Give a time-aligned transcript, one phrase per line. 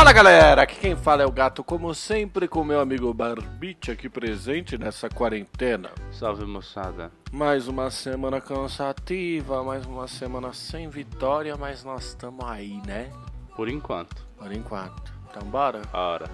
[0.00, 4.08] Fala galera, aqui quem fala é o gato, como sempre, com meu amigo Barbite aqui
[4.08, 5.90] presente nessa quarentena.
[6.10, 7.12] Salve moçada.
[7.30, 13.10] Mais uma semana cansativa, mais uma semana sem vitória, mas nós estamos aí, né?
[13.54, 14.26] Por enquanto.
[14.38, 15.12] Por enquanto.
[15.28, 15.82] Então bora?
[15.92, 16.30] Ora.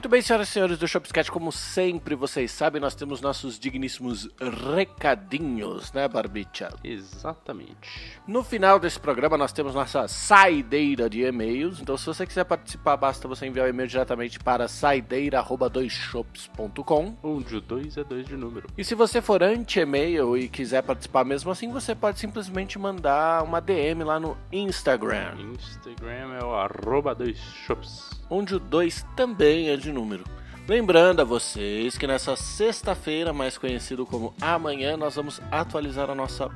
[0.00, 4.30] Muito bem, senhoras e senhores do Shopscat, como sempre vocês sabem, nós temos nossos digníssimos
[4.74, 6.70] recadinhos, né, Barbicha?
[6.82, 8.18] Exatamente.
[8.26, 12.96] No final desse programa nós temos nossa saideira de e-mails, então se você quiser participar,
[12.96, 17.16] basta você enviar o e-mail diretamente para saideira@doisshops.com.
[17.22, 18.70] Um de dois é dois de número.
[18.78, 23.60] E se você for anti-e-mail e quiser participar mesmo assim, você pode simplesmente mandar uma
[23.60, 28.18] DM lá no Instagram, Instagram é o arroba dois shops.
[28.30, 30.24] Onde o 2 também é de número.
[30.68, 36.48] Lembrando a vocês que nessa sexta-feira, mais conhecido como amanhã, nós vamos atualizar a nossa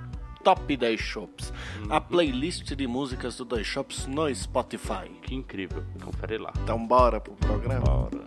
[0.45, 1.53] Top 10 Shops,
[1.91, 5.09] a playlist de músicas do 10 Shops no Spotify.
[5.23, 5.83] Que incrível.
[6.03, 6.53] Confere lá.
[6.63, 7.81] Então bora pro programa.
[7.81, 8.25] Bora.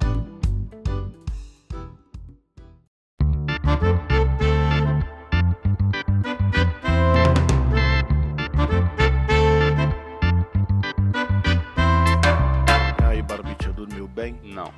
[14.18, 14.36] Bem?
[14.44, 14.74] Não.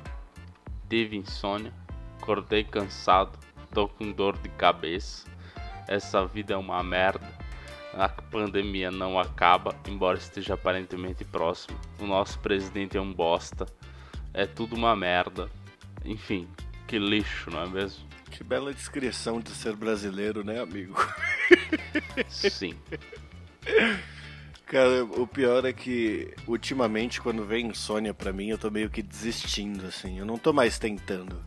[0.90, 1.72] Tive insônia.
[2.20, 3.38] Acordei cansado.
[3.72, 5.26] Tô com dor de cabeça.
[5.88, 7.26] Essa vida é uma merda.
[7.94, 11.80] A pandemia não acaba, embora esteja aparentemente próximo.
[11.98, 13.64] O nosso presidente é um bosta.
[14.34, 15.50] É tudo uma merda.
[16.04, 16.46] Enfim,
[16.86, 18.06] que lixo, não é mesmo?
[18.30, 20.94] Que bela descrição de ser brasileiro, né, amigo?
[22.28, 22.78] Sim.
[24.70, 29.02] Cara, o pior é que ultimamente quando vem insônia pra mim, eu tô meio que
[29.02, 30.16] desistindo, assim.
[30.20, 31.42] Eu não tô mais tentando,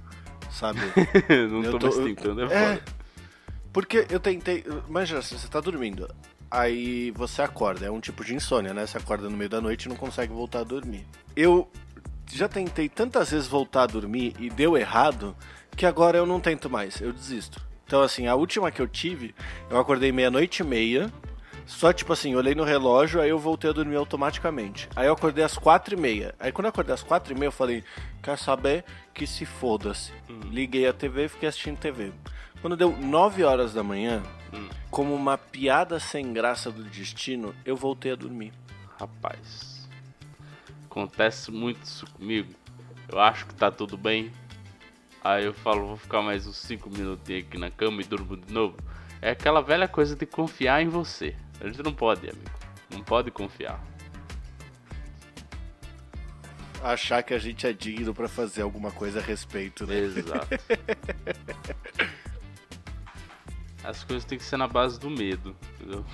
[0.51, 0.81] sabe?
[1.49, 2.83] não tô, tô- mais tentando, é, É, foda.
[3.71, 4.65] porque eu tentei.
[4.89, 6.13] Imagina, assim, você tá dormindo.
[6.51, 8.85] Aí você acorda, é um tipo de insônia, né?
[8.85, 11.07] Você acorda no meio da noite e não consegue voltar a dormir.
[11.33, 11.71] Eu
[12.29, 15.33] já tentei tantas vezes voltar a dormir e deu errado
[15.77, 17.65] que agora eu não tento mais, eu desisto.
[17.87, 19.33] Então, assim, a última que eu tive,
[19.69, 21.09] eu acordei meia-noite e meia.
[21.65, 24.89] Só tipo assim, olhei no relógio, aí eu voltei a dormir automaticamente.
[24.95, 26.35] Aí eu acordei às quatro e meia.
[26.39, 27.83] Aí quando eu acordei às quatro e meia, eu falei,
[28.21, 28.83] quer saber?
[29.13, 30.11] Que se foda-se.
[30.51, 32.11] Liguei a TV e fiquei assistindo TV.
[32.61, 34.21] Quando deu 9 horas da manhã,
[34.53, 34.69] Hum.
[34.91, 38.53] como uma piada sem graça do destino, eu voltei a dormir.
[38.99, 39.89] Rapaz,
[40.85, 42.53] acontece muito isso comigo.
[43.09, 44.31] Eu acho que tá tudo bem.
[45.23, 48.53] Aí eu falo, vou ficar mais uns 5 minutinhos aqui na cama e durmo de
[48.53, 48.77] novo.
[49.21, 51.35] É aquela velha coisa de confiar em você.
[51.63, 52.51] A gente não pode, amigo.
[52.91, 53.81] Não pode confiar.
[56.83, 59.97] Achar que a gente é digno pra fazer alguma coisa a respeito, né?
[59.99, 60.47] Exato.
[63.83, 66.05] As coisas têm que ser na base do medo, entendeu?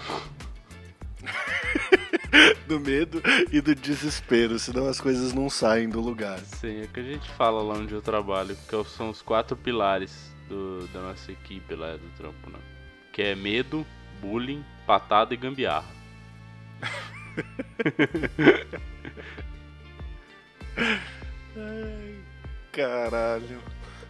[2.67, 3.21] Do medo
[3.51, 6.37] e do desespero, senão as coisas não saem do lugar.
[6.39, 10.31] Sim, é que a gente fala lá onde eu trabalho, que são os quatro pilares
[10.47, 12.59] do- da nossa equipe lá do trampo, né?
[13.11, 13.85] Que é medo,
[14.21, 15.85] bullying, patada e gambiarra.
[21.55, 22.15] Ai,
[22.73, 23.61] caralho.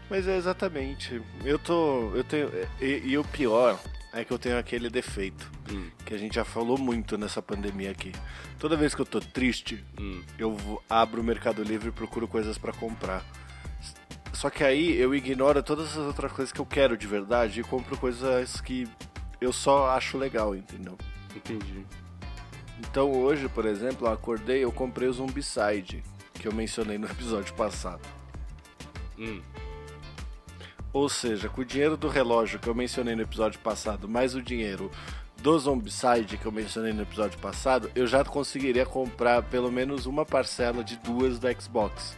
[0.10, 1.22] Mas é exatamente.
[1.44, 2.12] Eu tô.
[2.16, 2.50] Eu tenho.
[2.80, 3.78] E, e o pior
[4.14, 5.52] é que eu tenho aquele defeito.
[5.70, 8.14] Hum, Que a gente já falou muito nessa pandemia aqui.
[8.58, 12.58] Toda vez que eu tô triste, hum, eu abro o Mercado Livre e procuro coisas
[12.58, 13.22] pra comprar.
[14.32, 17.64] Só que aí eu ignoro todas as outras coisas que eu quero de verdade e
[17.64, 18.88] compro coisas que
[19.40, 20.98] eu só acho legal, entendeu?
[21.36, 21.86] entendi.
[22.80, 26.04] Então hoje, por exemplo, eu acordei eu comprei o Zombicide,
[26.34, 28.02] que eu mencionei no episódio passado.
[29.18, 29.42] Hum,
[30.94, 34.42] Ou seja, com o dinheiro do relógio que eu mencionei no episódio passado, mais o
[34.42, 34.90] dinheiro
[35.38, 40.26] do Zombicide que eu mencionei no episódio passado, eu já conseguiria comprar pelo menos uma
[40.26, 42.18] parcela de duas do Xbox.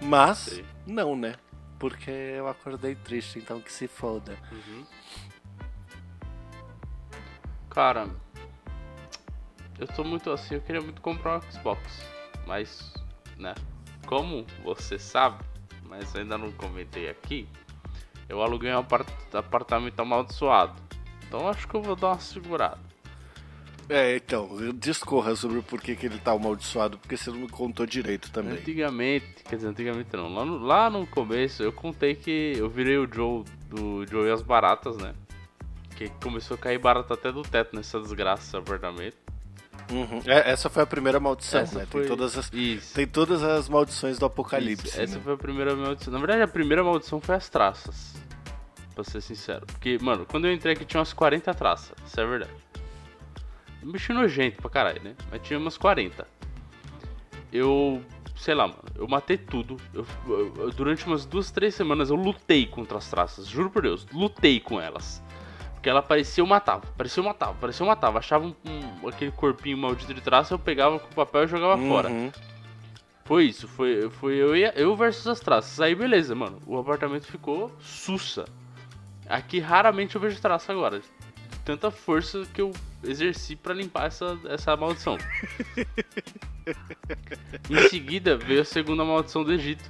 [0.00, 0.64] Mas, Sei.
[0.86, 1.34] não, né?
[1.78, 4.36] Porque eu acordei triste, então que se foda.
[4.50, 4.84] uhum.
[7.78, 8.08] Cara,
[9.78, 12.04] eu tô muito assim, eu queria muito comprar um Xbox,
[12.44, 12.92] mas
[13.36, 13.54] né?
[14.04, 15.44] Como você sabe,
[15.84, 17.46] mas ainda não comentei aqui,
[18.28, 20.74] eu aluguei um apart apartamento amaldiçoado.
[21.24, 22.80] Então acho que eu vou dar uma segurada.
[23.88, 27.86] É, então, discorra sobre o porquê que ele tá amaldiçoado, porque você não me contou
[27.86, 28.54] direito também.
[28.54, 30.34] Antigamente, quer dizer, antigamente não.
[30.34, 34.32] Lá no, lá no começo eu contei que eu virei o Joe do Joe e
[34.32, 35.14] as Baratas, né?
[35.98, 39.16] Que começou a cair barata até do teto nessa desgraça desse apartamento.
[39.90, 40.20] Uhum.
[40.26, 41.86] É, essa foi a primeira maldição, Essa né?
[41.90, 42.94] foi- Tem, todas as, Isso.
[42.94, 44.86] tem todas as maldições do apocalipse.
[44.86, 45.20] Isso, Essa né?
[45.24, 46.12] foi a primeira maldição.
[46.12, 48.14] Na verdade, a primeira maldição foi as traças.
[48.94, 49.66] Pra ser sincero.
[49.66, 51.92] Porque, mano, quando eu entrei aqui tinha umas 40 traças.
[52.06, 52.52] Isso é verdade.
[53.82, 55.16] Um bicho nojento pra caralho, né?
[55.32, 56.26] Mas tinha umas 40.
[57.52, 58.02] Eu.
[58.36, 58.82] Sei lá, mano.
[58.94, 59.76] Eu matei tudo.
[59.92, 63.46] Eu- eu- eu- durante umas duas, três semanas eu lutei contra as traças.
[63.46, 64.06] Juro por Deus.
[64.12, 65.22] Lutei com elas.
[65.78, 66.82] Porque ela parecia eu matava.
[66.96, 67.54] Parecia eu matava.
[67.54, 68.18] Parecia eu matava.
[68.18, 70.52] Achava um, um- aquele corpinho maldito de traça.
[70.52, 72.08] Eu pegava com o papel e jogava fora.
[72.10, 72.32] Uhum.
[73.24, 75.80] Foi isso, foi, foi eu, e eu versus as traças.
[75.80, 76.58] Aí beleza, mano.
[76.66, 78.44] O apartamento ficou sussa.
[79.28, 81.00] Aqui raramente eu vejo traça agora.
[81.64, 82.72] Tanta força que eu
[83.04, 85.16] exerci pra limpar essa, essa maldição.
[87.70, 89.84] em seguida veio a segunda maldição do Egito,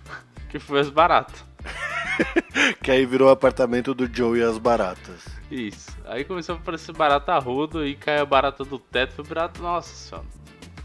[0.48, 1.44] que foi as baratas.
[2.82, 5.26] Que aí virou o apartamento do Joe e as baratas.
[5.50, 5.96] Isso.
[6.04, 9.60] Aí começou a aparecer barata rodo, aí caiu a barata do teto, foi barata.
[9.60, 10.26] Nossa senhora.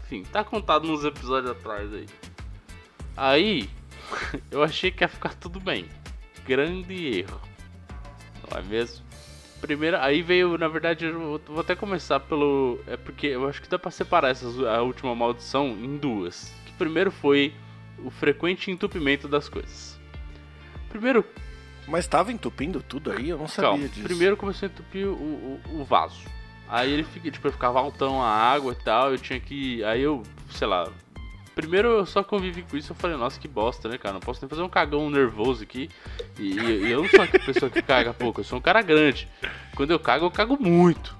[0.04, 2.06] Enfim, tá contado nos episódios atrás aí.
[3.16, 3.70] Aí,
[4.50, 5.86] eu achei que ia ficar tudo bem.
[6.44, 7.40] Grande erro.
[8.50, 9.04] Não é mesmo?
[9.60, 12.80] Primeiro, aí veio, na verdade, eu vou até começar pelo.
[12.86, 16.52] É porque eu acho que dá pra separar essas, a última maldição em duas.
[16.64, 17.52] Que primeiro foi
[18.02, 19.99] o frequente entupimento das coisas.
[20.90, 21.24] Primeiro,
[21.88, 23.30] Mas tava entupindo tudo aí?
[23.30, 24.02] Eu não sabia Calma, disso.
[24.02, 26.20] primeiro começou a entupir o, o, o vaso.
[26.68, 29.82] Aí ele fica, tipo, ficava altão a água e tal, eu tinha que.
[29.84, 30.88] Aí eu, sei lá.
[31.54, 34.14] Primeiro eu só convivi com isso, eu falei, nossa, que bosta, né, cara?
[34.14, 35.90] Não posso nem fazer um cagão nervoso aqui.
[36.38, 38.80] E, e- e eu não sou uma pessoa que caga pouco, eu sou um cara
[38.82, 39.26] grande.
[39.74, 41.16] Quando eu cago, eu cago muito.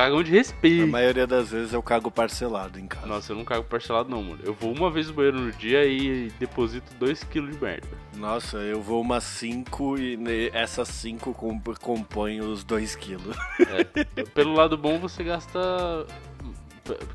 [0.00, 0.86] Cagão de A respeito.
[0.86, 3.06] maioria das vezes eu cago parcelado em casa.
[3.06, 4.38] Nossa, eu não cago parcelado não, mano.
[4.42, 7.86] Eu vou uma vez no banheiro no dia e deposito 2kg de merda.
[8.16, 11.34] Nossa, eu vou umas 5 e essas 5
[11.78, 13.36] compõem os 2 quilos.
[13.58, 13.84] É.
[14.34, 16.06] Pelo lado bom, você gasta.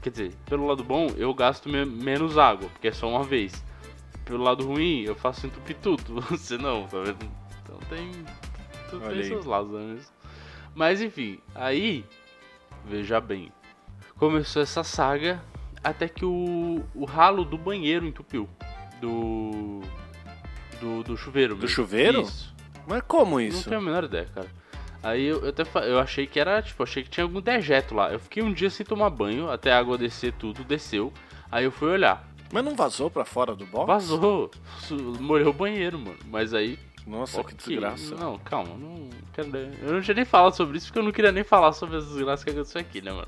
[0.04, 3.64] Quer dizer, pelo lado bom, eu gasto me- menos água, porque é só uma vez.
[4.24, 6.22] Pelo lado ruim, eu faço entupir tudo.
[6.30, 7.28] Você não, tá vendo?
[7.64, 8.12] Então tem.
[8.92, 10.06] Tudo tem seus lados, é mesmo?
[10.76, 12.06] Mas enfim, aí.
[12.88, 13.52] Veja bem.
[14.18, 15.42] Começou essa saga
[15.84, 18.50] até que o, o ralo do banheiro entupiu.
[19.02, 19.82] Do.
[20.80, 21.56] Do, do chuveiro.
[21.56, 21.70] mesmo.
[21.70, 22.22] chuveiro?
[22.22, 22.54] Isso.
[22.88, 23.68] Mas como Não isso?
[23.68, 24.48] tenho a menor ideia, cara.
[25.02, 28.12] Aí eu, eu até eu achei que era, tipo, achei que tinha algum dejeto lá.
[28.12, 31.14] Eu fiquei um dia sem tomar banho, até a água descer tudo, desceu.
[31.52, 32.28] Aí eu fui olhar.
[32.52, 33.86] Mas não vazou pra fora do box?
[33.88, 34.52] Vazou.
[35.20, 36.18] Molhou o banheiro, mano.
[36.26, 36.80] Mas aí.
[37.06, 37.58] Nossa, que ok.
[37.58, 38.16] desgraça.
[38.16, 39.50] Não, calma, não quero
[39.82, 42.08] Eu não tinha nem falado sobre isso porque eu não queria nem falar sobre as
[42.08, 43.28] desgraças que aconteceu aqui, né, mano?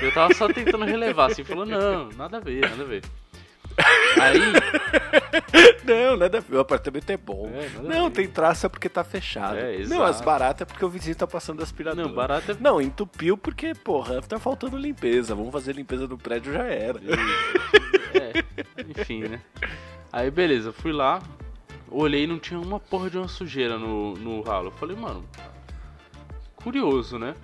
[0.00, 3.02] Eu tava só tentando relevar, assim, falando, não, nada a ver, nada a ver.
[4.20, 4.40] Aí.
[5.84, 6.56] Não, nada a ver.
[6.56, 7.50] O apartamento é bom.
[7.54, 9.56] É, não, tem traça porque tá fechado.
[9.56, 12.06] É, não, as baratas é porque o vizinho tá passando aspirador.
[12.06, 15.34] Não, barato é Não, entupiu porque, porra, tá faltando limpeza.
[15.34, 17.00] Vamos fazer limpeza no prédio, já era.
[18.14, 18.44] É,
[18.88, 19.40] enfim, né?
[20.12, 21.22] Aí beleza, fui lá,
[21.90, 24.68] olhei e não tinha uma porra de uma sujeira no, no ralo.
[24.68, 25.24] Eu falei, mano,
[26.56, 27.34] curioso, né?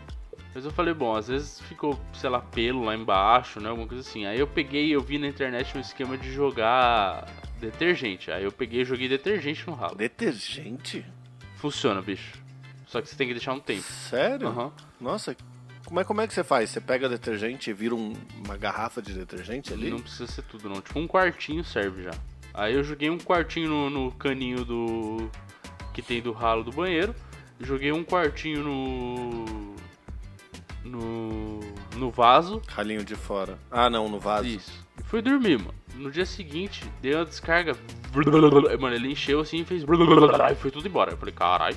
[0.55, 3.69] Mas eu falei, bom, às vezes ficou, sei lá, pelo lá embaixo, né?
[3.69, 4.25] Alguma coisa assim.
[4.25, 7.27] Aí eu peguei, eu vi na internet um esquema de jogar
[7.61, 8.31] detergente.
[8.31, 9.97] Aí eu peguei e joguei detergente no ralo.
[9.97, 11.05] Detergente?
[11.57, 12.43] Funciona, bicho.
[12.87, 13.83] Só que você tem que deixar um tempo.
[13.83, 14.49] Sério?
[14.49, 14.73] Aham.
[14.99, 15.37] Nossa,
[15.85, 16.71] como é, como é que você faz?
[16.71, 19.91] Você pega detergente e vira um- uma garrafa de detergente ali?
[19.91, 20.81] Não precisa ser tudo, não.
[20.81, 22.13] Tipo, um quartinho serve já.
[22.57, 25.31] Aí eu joguei um quartinho no, no caninho do.
[25.93, 27.15] que tem do ralo do banheiro.
[27.61, 29.75] Joguei um quartinho no.
[30.83, 31.61] no.
[31.97, 32.63] no vaso.
[32.67, 33.59] Ralinho de fora.
[33.71, 34.49] Ah, não, no vaso.
[34.49, 34.73] Isso.
[34.99, 35.75] E fui dormir, mano.
[35.97, 37.77] No dia seguinte, dei uma descarga.
[38.81, 39.83] Mano, ele encheu assim e fez.
[39.83, 41.13] E foi tudo embora.
[41.13, 41.77] Eu falei, caralho.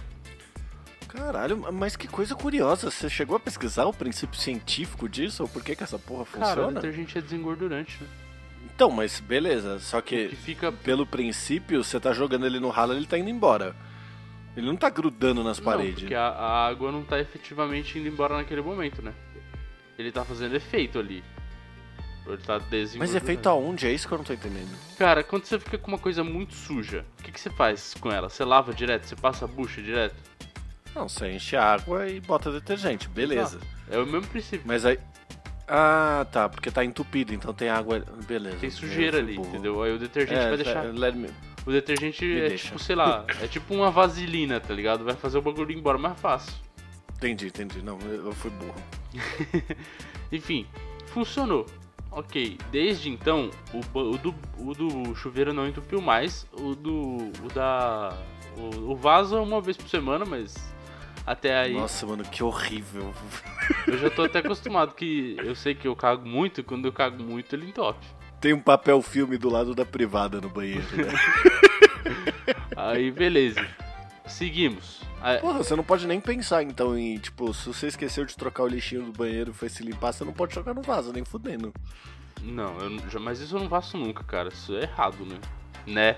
[1.09, 2.89] Caralho, mas que coisa curiosa.
[2.89, 5.43] Você chegou a pesquisar o princípio científico disso?
[5.43, 6.79] Ou por que, que essa porra Cara, funciona?
[6.79, 8.07] detergente é desengordurante, né?
[8.79, 9.77] Então, mas beleza.
[9.79, 10.71] Só Que que, fica.
[10.71, 13.75] pelo princípio, você tá jogando ele no ralo ele tá indo embora.
[14.55, 15.99] Ele não tá grudando nas Não, paredes.
[15.99, 19.13] porque a, a água não tá efetivamente indo embora naquele momento, né?
[19.97, 21.21] Ele tá fazendo efeito ali.
[22.25, 22.61] Ele tá.
[22.97, 23.85] Mas é feito aonde?
[23.85, 24.73] É isso que eu não tô entendendo.
[24.97, 28.09] Cara, quando você fica com uma coisa muito suja, o que, que você faz com
[28.09, 28.29] ela?
[28.29, 29.03] Você lava direto?
[29.07, 30.15] Você passa a bucha direto?
[30.95, 33.59] Não, você enche água e bota detergente, beleza.
[33.91, 34.61] É o mesmo princípio.
[34.65, 34.97] Mas aí.
[35.69, 38.03] Ah, tá, porque tá entupido, então tem água.
[38.27, 38.57] Beleza.
[38.57, 39.49] Tem sujeira ali, burro.
[39.49, 39.83] entendeu?
[39.83, 40.85] Aí o detergente É, vai deixar.
[40.85, 41.29] é, let me-
[41.65, 42.67] O detergente Me é deixa.
[42.69, 45.03] tipo, sei lá, é tipo uma vaselina, tá ligado?
[45.03, 46.53] Vai fazer o bagulho ir embora mais fácil.
[47.17, 47.81] Entendi, entendi.
[47.83, 48.81] Não, eu fui burro.
[50.31, 50.65] Enfim,
[51.07, 51.65] funcionou.
[52.11, 56.47] Ok, desde então, o, o do, o do chuveiro não entupiu mais.
[56.53, 57.17] O do.
[57.43, 58.17] O da.
[58.57, 60.55] O, o vaso é uma vez por semana, mas.
[61.29, 61.73] Até aí.
[61.73, 63.13] Nossa, mano, que horrível.
[63.85, 66.91] Eu já tô até acostumado que eu sei que eu cago muito e quando eu
[66.91, 68.03] cago muito ele entope.
[68.41, 71.13] Tem um papel filme do lado da privada no banheiro, né?
[72.75, 73.63] Aí beleza.
[74.25, 75.01] Seguimos.
[75.21, 78.63] Aí- Porra, você não pode nem pensar então em, tipo, se você esqueceu de trocar
[78.63, 81.23] o lixinho do banheiro e foi se limpar, você não pode jogar no vaso, nem
[81.23, 81.71] fudendo.
[82.41, 84.49] Não, eu, mas isso eu não faço nunca, cara.
[84.49, 85.37] Isso é errado, né?
[85.85, 86.17] Né?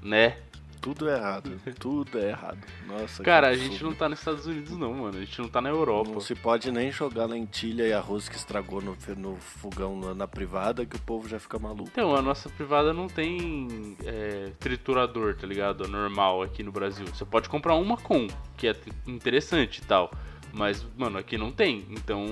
[0.00, 0.38] Né?
[0.86, 1.60] Tudo é errado.
[1.80, 2.58] Tudo é errado.
[2.86, 5.16] Nossa, Cara, a gente não tá nos Estados Unidos não, mano.
[5.16, 6.12] A gente não tá na Europa.
[6.12, 10.28] Não se pode nem jogar lentilha e arroz que estragou no, no fogão na, na
[10.28, 11.88] privada que o povo já fica maluco.
[11.90, 15.88] Então, a nossa privada não tem é, triturador, tá ligado?
[15.88, 17.04] Normal aqui no Brasil.
[17.06, 18.76] Você pode comprar uma com, que é
[19.08, 20.12] interessante e tal.
[20.52, 21.84] Mas, mano, aqui não tem.
[21.90, 22.24] Então,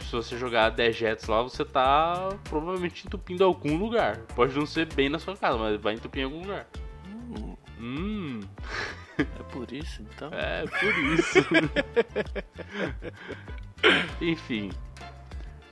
[0.00, 4.20] se você jogar dejetos lá, você tá provavelmente entupindo algum lugar.
[4.34, 6.66] Pode não ser bem na sua casa, mas vai entupir em algum lugar.
[7.80, 8.40] Hum,
[9.18, 10.30] é por isso então?
[10.32, 11.44] é por isso.
[14.20, 14.70] Enfim.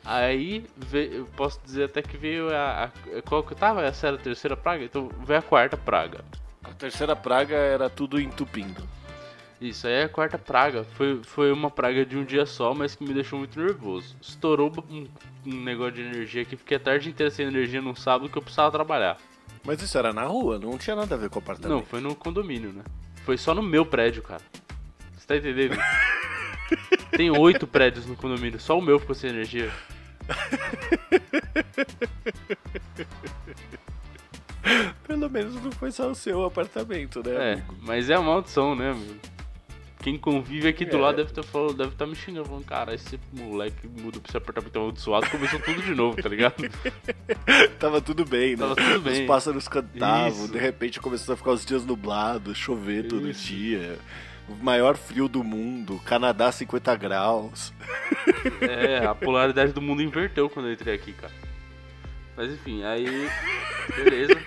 [0.05, 2.85] Aí, ve- eu posso dizer até que veio a.
[2.85, 3.83] a qual que tava?
[3.85, 4.85] Essa era a terceira praga?
[4.85, 6.25] Então veio a quarta praga.
[6.63, 8.83] A terceira praga era tudo entupindo.
[9.61, 10.85] Isso aí é a quarta praga.
[10.85, 14.15] Foi, foi uma praga de um dia só, mas que me deixou muito nervoso.
[14.21, 15.07] Estourou um,
[15.47, 18.43] um negócio de energia que fiquei a tarde inteira sem energia num sábado que eu
[18.43, 19.17] precisava trabalhar.
[19.67, 21.87] Mas isso era na rua, não tinha nada a ver com o Não, apartamento.
[21.87, 22.83] foi no condomínio, né?
[23.25, 24.41] Foi só no meu prédio, cara.
[25.19, 25.77] Você tá entendendo?
[27.17, 29.71] Tem oito prédios no condomínio, só o meu ficou sem energia.
[35.07, 37.75] Pelo menos não foi só o seu apartamento, né, É, amigo?
[37.83, 39.15] mas é a maldição, né, amigo?
[40.07, 41.01] Quem convive aqui do É.
[41.01, 44.37] lado deve estar falando, deve estar me xingando, falando, cara, esse moleque muda pra esse
[44.37, 46.55] apartamento amaldiçoado, começou tudo de novo, tá ligado?
[47.81, 48.57] Tava tudo bem, né?
[48.59, 49.23] Tava tudo bem.
[49.23, 50.53] Os pássaros cantavam, Isso.
[50.53, 53.49] de repente começou a ficar os dias nublados, chover todo Isso.
[53.49, 53.99] dia.
[54.49, 57.73] O maior frio do mundo, Canadá 50 graus.
[58.63, 61.33] É, a polaridade do mundo inverteu quando eu entrei aqui, cara.
[62.37, 63.29] Mas enfim, aí.
[63.97, 64.41] Beleza.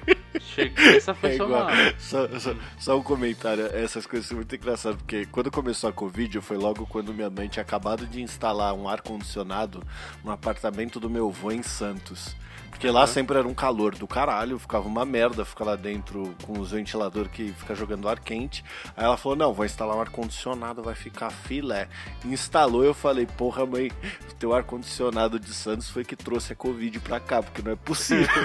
[0.95, 1.67] Essa foi É igual.
[1.97, 6.39] Só, só- só um comentário, essas coisas são muito engraçadas, porque quando começou a Covid
[6.41, 9.83] foi logo quando minha mãe tinha acabado de instalar um ar-condicionado
[10.23, 12.35] no apartamento do meu avô em Santos.
[12.69, 16.59] Porque lá sempre era um calor do caralho, ficava uma merda ficar lá dentro com
[16.59, 18.63] os ventiladores que fica jogando ar quente.
[18.95, 21.89] Aí ela falou: Não, vou instalar um ar-condicionado, vai ficar filé.
[22.23, 23.91] Instalou, eu falei: Porra, mãe,
[24.31, 27.75] o teu ar-condicionado de Santos foi que trouxe a Covid pra cá, porque não é
[27.75, 28.27] possível.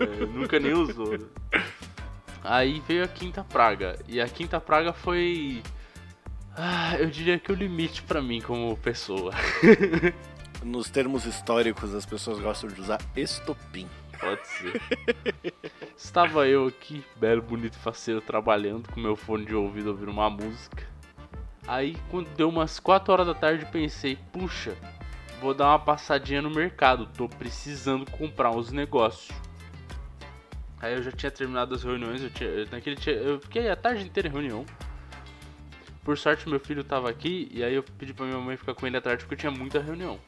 [0.00, 1.18] É, nunca nem usou.
[1.18, 1.26] né?
[2.42, 3.98] Aí veio a quinta praga.
[4.08, 5.62] E a quinta praga foi.
[6.56, 9.32] Ah, eu diria que o limite pra mim como pessoa.
[10.62, 13.88] Nos termos históricos, as pessoas gostam de usar estopim.
[14.20, 14.80] Pode ser.
[15.98, 20.86] Estava eu aqui, belo, bonito, faceiro, trabalhando com meu fone de ouvido ouvindo uma música.
[21.66, 24.76] Aí, quando deu umas 4 horas da tarde, pensei: puxa,
[25.40, 29.36] vou dar uma passadinha no mercado, tô precisando comprar uns negócios.
[30.80, 34.04] Aí eu já tinha terminado as reuniões, eu tinha, naquele dia, eu fiquei a tarde
[34.04, 34.64] inteira em reunião.
[36.04, 38.86] Por sorte, meu filho tava aqui, e aí eu pedi pra minha mãe ficar com
[38.86, 40.18] ele à tarde porque eu tinha muita reunião.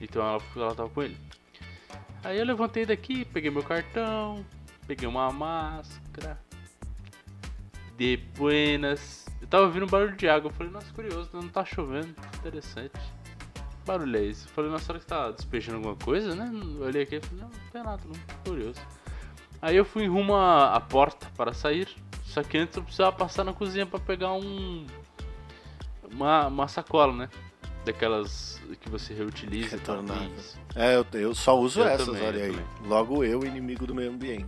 [0.00, 1.16] Então ela, ela tava com ele.
[2.24, 4.44] Aí eu levantei daqui, peguei meu cartão,
[4.86, 6.38] peguei uma máscara.
[7.96, 9.26] De buenas.
[9.40, 10.50] Eu tava ouvindo um barulho de água.
[10.50, 12.14] Eu falei, nossa, curioso, não tá chovendo.
[12.38, 12.98] Interessante.
[13.54, 14.46] Que barulho é esse?
[14.46, 16.50] Eu falei, nossa, será que tá despejando alguma coisa, né?
[16.52, 18.14] Eu olhei aqui e falei, não, não tem nada, não.
[18.44, 18.80] Curioso.
[19.60, 21.88] Aí eu fui rumo à, à porta para sair.
[22.24, 24.86] Só que antes eu precisava passar na cozinha para pegar um.
[26.12, 27.28] Uma, uma sacola, né?
[27.92, 29.76] Daquelas que você reutiliza.
[30.36, 30.58] Isso.
[30.76, 32.50] É, eu, eu só uso Eu essas, também, olha aí.
[32.50, 32.66] também.
[32.86, 34.46] Logo eu, inimigo do meio ambiente.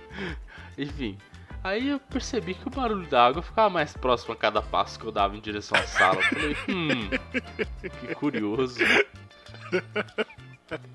[0.78, 1.18] Enfim,
[1.62, 5.04] aí eu percebi que o barulho da água ficava mais próximo a cada passo que
[5.04, 6.16] eu dava em direção à sala.
[6.16, 7.10] Eu falei, hum,
[8.00, 8.78] que curioso.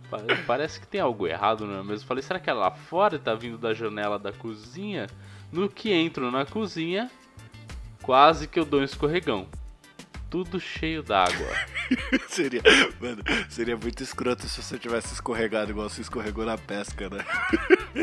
[0.10, 2.04] Pa- Parece que tem algo errado, não é mesmo?
[2.04, 5.08] Eu falei, será que é lá fora tá vindo da janela da cozinha?
[5.52, 7.10] No que entro na cozinha,
[8.02, 9.48] quase que eu dou um escorregão.
[10.32, 11.48] Tudo cheio d'água.
[12.30, 12.62] seria,
[13.02, 17.24] mano, seria muito escroto se você tivesse escorregado igual você escorregou na pesca, né?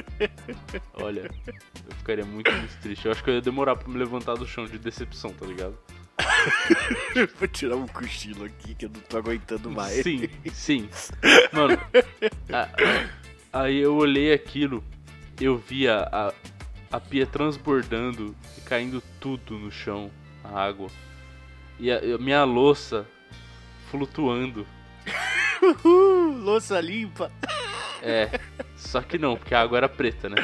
[0.93, 3.07] Olha, eu ficaria muito, muito triste.
[3.07, 5.77] Eu acho que eu ia demorar pra me levantar do chão de decepção, tá ligado?
[7.39, 10.03] Vou tirar um cochilo aqui que eu não tô aguentando mais.
[10.03, 10.89] Sim, sim.
[11.53, 11.81] Mano,
[12.53, 12.69] a-
[13.65, 14.85] aí eu olhei aquilo,
[15.41, 16.35] eu vi a, a,
[16.97, 20.11] a pia transbordando e caindo tudo no chão,
[20.45, 20.91] a água.
[21.79, 23.07] E a, a minha louça
[23.91, 24.67] flutuando.
[25.63, 27.31] Uhul, louça limpa.
[28.03, 28.39] É,
[28.77, 30.37] só que não, porque a água era preta, né?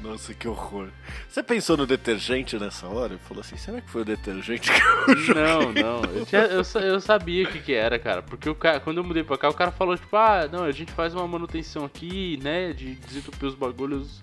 [0.00, 0.88] Nossa, que horror.
[1.28, 3.16] Você pensou no detergente nessa hora?
[3.26, 5.42] Falou assim, será que foi o detergente que eu joguei?
[5.42, 6.04] Não, não.
[6.12, 8.22] Eu, tinha- eu eu sabia o que, que era, cara.
[8.22, 10.70] Porque o cara, quando eu mudei pra cá, o cara falou, tipo, ah, não, a
[10.72, 12.74] gente faz uma manutenção aqui, né?
[12.74, 14.20] De desentupir os bagulhos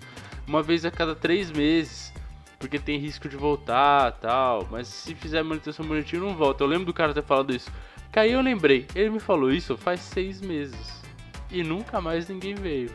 [0.47, 2.13] uma vez a cada três meses.
[2.61, 4.65] Porque tem risco de voltar tal.
[4.71, 6.63] Mas se fizer manutenção bonitinho, não volta.
[6.63, 7.69] Eu lembro do cara ter falado isso.
[8.13, 11.01] Que aí eu lembrei, ele me falou isso faz seis meses.
[11.49, 12.91] E nunca mais ninguém veio.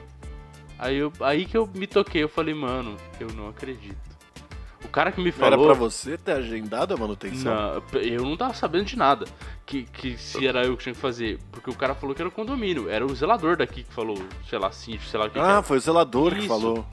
[0.79, 3.97] Aí, eu, aí que eu me toquei, eu falei, mano, eu não acredito.
[4.85, 5.67] O cara que me Não Era falou.
[5.67, 7.53] pra você ter agendado a manutenção?
[7.93, 9.27] Não, eu não tava sabendo de nada.
[9.65, 11.39] Que, que se era eu que tinha que fazer.
[11.51, 12.89] Porque o cara falou que era o condomínio.
[12.89, 14.17] Era o zelador daqui que falou,
[14.49, 15.63] sei lá, síndico, sei lá o que, que Ah, era.
[15.63, 16.49] foi o zelador que Isso.
[16.49, 16.87] falou.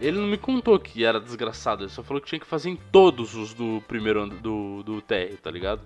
[0.00, 1.84] Ele não me contou que era desgraçado.
[1.84, 5.00] Ele só falou que tinha que fazer em todos os do primeiro ano do, do
[5.02, 5.82] TR, tá ligado?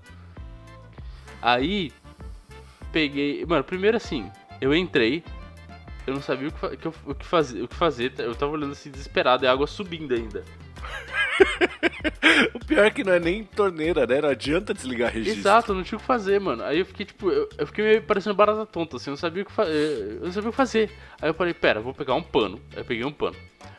[1.42, 1.92] Aí,
[2.92, 3.44] peguei.
[3.44, 4.30] Mano, primeiro assim,
[4.60, 5.22] eu entrei.
[6.06, 8.12] Eu não sabia o que, que eu- o que fazer, o que fazer.
[8.18, 10.44] Eu tava olhando assim desesperado, e a água subindo ainda.
[12.54, 14.20] O pior é que não é nem torneira, né?
[14.20, 15.40] Não adianta desligar registro.
[15.40, 16.62] Exato, não tinha o que fazer, mano.
[16.64, 19.42] Aí eu fiquei, tipo, eu, eu fiquei meio parecendo barata tonta, assim, eu não sabia
[19.42, 20.18] o que fazer.
[20.20, 20.90] Eu não sabia o que fazer.
[21.20, 22.60] Aí eu falei, pera, vou pegar um pano.
[22.72, 23.36] Aí eu peguei um pano.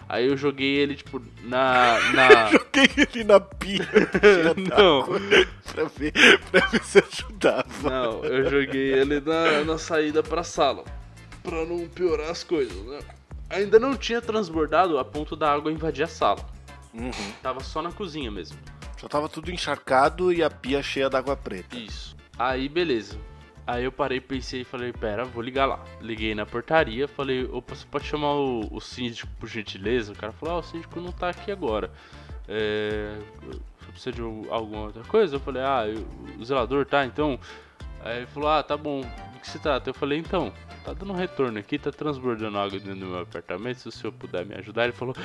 [0.07, 1.97] Aí eu joguei ele, tipo, na.
[2.13, 2.51] na...
[2.53, 3.87] Joguei ele na pia
[4.77, 5.03] Não.
[5.73, 6.13] pra ver,
[6.51, 7.89] pra ver se ajudava.
[7.89, 10.83] Não, eu joguei ele na, na saída pra sala.
[11.41, 12.99] Pra não piorar as coisas, né?
[13.49, 16.54] Ainda não tinha transbordado a ponto da água invadir a sala.
[16.97, 17.11] Uhum.
[17.41, 18.57] Tava só na cozinha mesmo.
[18.97, 21.75] Já tava tudo encharcado e a pia cheia d'água preta.
[21.77, 22.15] Isso.
[22.39, 23.19] Aí, beleza.
[23.67, 25.83] Aí eu parei, pensei e falei, pera, vou ligar lá.
[25.99, 30.13] Liguei na portaria, falei, opa, você pode chamar o, o síndico por gentileza?
[30.13, 31.91] O cara falou, ah, o síndico não tá aqui agora.
[32.47, 33.17] É.
[33.79, 35.35] Você precisa de alguma outra coisa?
[35.35, 36.05] Eu falei, ah, eu-
[36.39, 37.39] o zelador tá, então.
[38.01, 39.89] Aí ele falou, ah, tá bom, do que se trata?
[39.89, 40.53] Eu falei, então,
[40.83, 44.13] tá dando um retorno aqui, tá transbordando água dentro do meu apartamento, se o senhor
[44.13, 44.83] puder me ajudar.
[44.83, 45.15] Ele falou,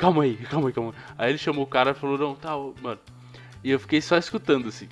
[0.00, 1.14] calma aí, calma aí, calma aí.
[1.18, 2.50] Aí ele chamou o cara e falou, não, tá,
[2.82, 2.98] mano.
[3.62, 4.88] E eu fiquei só escutando assim.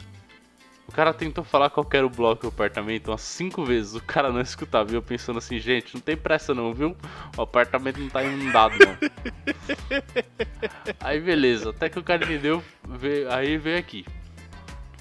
[0.86, 4.32] O cara tentou falar qual era o bloco do apartamento umas cinco vezes, o cara
[4.32, 4.90] não escutava.
[4.90, 6.96] E eu pensando assim, gente, não tem pressa não, viu?
[7.36, 8.96] O apartamento não tá inundado, não.
[11.00, 14.04] Aí beleza, até que o cara entendeu, veio, aí veio aqui.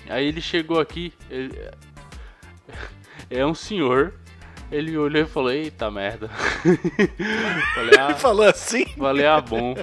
[0.09, 1.57] Aí ele chegou aqui, ele-
[3.29, 4.13] é um senhor,
[4.71, 6.29] ele olhou e falou, eita merda.
[7.73, 8.85] Falei, Ele ah, falou assim?
[8.97, 9.75] falei, ah bom.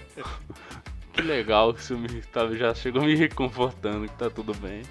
[1.12, 4.82] Que legal, isso me, tá, já chegou me reconfortando que tá tudo bem.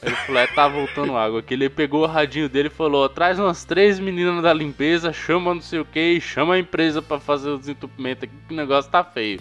[0.00, 1.54] Ele falou, é, tá voltando água aqui.
[1.54, 5.60] Ele pegou o radinho dele e falou, traz umas três meninas da limpeza, chama não
[5.60, 9.02] sei o que, chama a empresa pra fazer o desentupimento aqui, que o negócio tá
[9.02, 9.40] feio.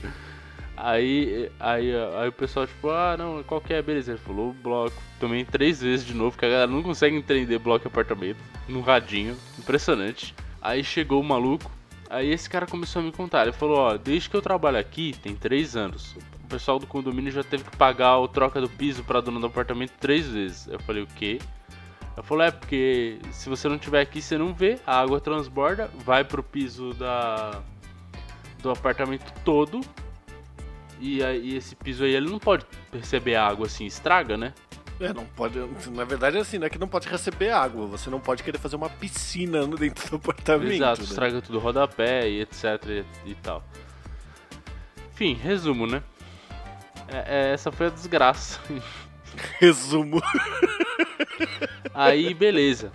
[0.80, 3.82] Aí, aí, aí o pessoal, tipo, ah, não, qual que é?
[3.82, 4.96] Beleza, ele falou bloco.
[5.20, 8.38] Tomei três vezes de novo, que a galera não consegue entender bloco e apartamento,
[8.68, 10.36] no radinho, impressionante.
[10.62, 11.72] Aí chegou o maluco,
[12.10, 15.16] aí esse cara começou a me contar, ele falou, ó, desde que eu trabalho aqui,
[15.24, 19.04] tem três anos, o pessoal do condomínio já teve que pagar o troca do piso
[19.04, 20.68] pra dona do apartamento três vezes.
[20.68, 21.40] Eu falei, o quê?
[22.16, 25.90] Eu falei, é porque se você não tiver aqui, você não vê, a água transborda,
[26.06, 27.62] vai pro piso da
[28.62, 29.82] do apartamento todo.
[31.00, 34.54] E aí esse piso aí ele não pode receber água assim, estraga, né?
[35.00, 35.60] É, não pode.
[35.92, 37.86] Na verdade, é assim, não é que não pode receber água.
[37.88, 40.72] Você não pode querer fazer uma piscina dentro do apartamento.
[40.72, 41.08] Exato, né?
[41.08, 43.64] estraga tudo rodapé e etc e, e tal.
[45.14, 46.02] Enfim, resumo, né?
[47.08, 48.60] É- é, essa foi a desgraça.
[49.60, 50.22] Resumo.
[51.94, 52.92] Aí, beleza.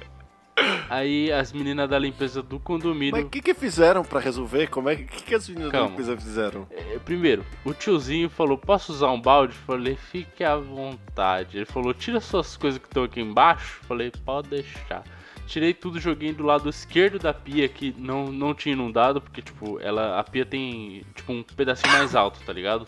[0.89, 3.25] Aí as meninas da limpeza do Mas condomínio.
[3.25, 4.69] o que, que fizeram pra resolver?
[4.69, 5.91] Como é que, que, as meninas da Calma.
[5.91, 6.67] limpeza fizeram?
[6.71, 9.55] É, Primeiro, o tiozinho falou: Posso usar um balde?
[9.55, 11.57] Falei: Fique à vontade.
[11.57, 13.81] Ele falou: Tira suas coisas que estão aqui embaixo.
[13.85, 15.03] Falei: Pode deixar.
[15.47, 19.81] Tirei tudo, joguei do lado esquerdo da pia que não, não tinha inundado, porque tipo,
[19.81, 22.87] ela a pia tem tipo um pedacinho mais alto, tá ligado?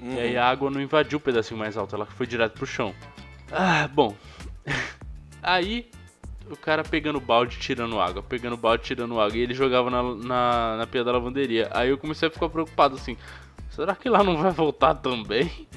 [0.00, 0.14] Uhum.
[0.14, 2.94] E aí a água não invadiu o pedacinho mais alto, ela foi direto pro chão.
[3.52, 4.16] Ah, bom.
[5.42, 5.90] aí
[6.50, 10.76] o cara pegando balde, tirando água, pegando balde, tirando água, e ele jogava na, na,
[10.78, 11.68] na pia da lavanderia.
[11.72, 13.16] Aí eu comecei a ficar preocupado assim,
[13.70, 15.68] será que lá não vai voltar também?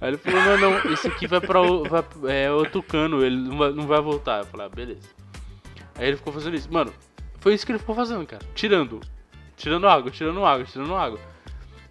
[0.00, 2.04] Aí ele falou, não, não, esse aqui vai pra vai,
[2.44, 4.40] é outro cano, ele não vai, não vai voltar.
[4.40, 5.08] Eu falei, ah, beleza.
[5.96, 6.72] Aí ele ficou fazendo isso.
[6.72, 6.92] Mano,
[7.40, 8.42] foi isso que ele ficou fazendo, cara.
[8.54, 9.00] Tirando.
[9.56, 11.18] Tirando água, tirando água, tirando água.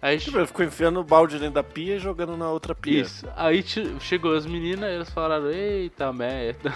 [0.02, 3.02] Aí Tipo, ele ficou enfiando o balde dentro da pia e jogando na outra pia.
[3.02, 3.26] Isso.
[3.36, 6.72] Aí che- chegou as meninas e elas falaram, eita merda.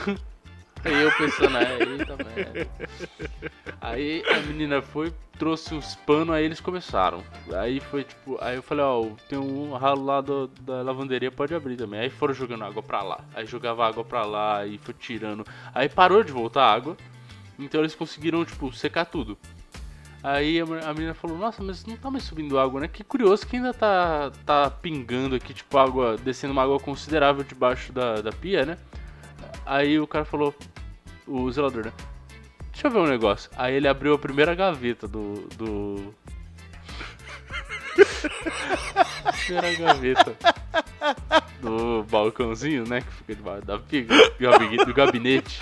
[0.85, 2.68] Aí eu pensando, é, eita merda.
[3.81, 7.23] Aí a menina foi, trouxe uns panos, aí eles começaram.
[7.55, 11.55] Aí foi tipo, aí eu falei, ó, tem um ralo lá do- da lavanderia, pode
[11.55, 12.01] abrir também.
[12.01, 13.20] Aí foram jogando água pra lá.
[13.35, 15.44] Aí jogava água pra lá e foi tirando.
[15.75, 16.97] Aí parou de voltar água.
[17.59, 19.38] Então eles conseguiram, tipo, secar tudo.
[20.23, 22.88] Aí a a menina falou, nossa, mas não tá mais subindo água, né?
[22.88, 27.92] Que curioso que ainda tá, tá pingando aqui, tipo, água, descendo uma água considerável debaixo
[27.92, 28.79] da, da pia, né?
[29.66, 30.55] Aí o cara falou,
[31.27, 31.92] o zelador, né?
[32.72, 33.50] Deixa eu ver um negócio.
[33.57, 35.46] Aí ele abriu a primeira gaveta do.
[35.57, 36.14] do...
[39.46, 40.37] primeira gaveta
[41.61, 43.00] do balcãozinho, né?
[43.00, 45.61] Que fica debaixo da pia, do gabi- do gabinete.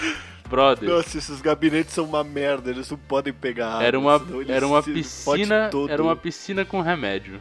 [0.48, 0.88] Brother.
[0.88, 3.84] Nossa, esses gabinetes são uma merda, eles não podem pegar água.
[3.84, 5.68] Era uma, era uma piscina.
[5.70, 5.90] todo.
[5.90, 7.40] Era uma piscina com remédio.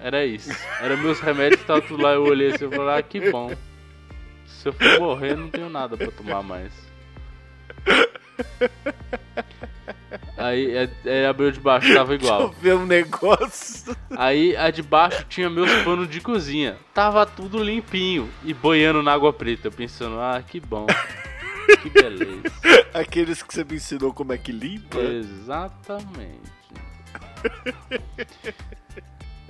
[0.00, 0.50] Era isso.
[0.80, 2.12] Era meus remédios que estavam tudo lá.
[2.12, 3.52] Eu olhei assim e falei, ah, que bom.
[4.64, 6.72] Se eu for morrer, não tenho nada pra tomar mais.
[10.38, 12.54] Aí é, é, abriu de baixo, tava Deixa eu igual.
[12.62, 13.94] ver um negócio.
[14.16, 16.78] Aí a de baixo tinha meus panos de cozinha.
[16.94, 19.68] Tava tudo limpinho e boiando na água preta.
[19.68, 20.86] Eu pensando, ah, que bom.
[21.82, 22.42] Que beleza.
[22.94, 24.98] Aqueles que você me ensinou como é que limpa.
[24.98, 26.40] Exatamente.